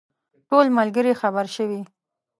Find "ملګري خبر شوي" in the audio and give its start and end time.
0.77-1.81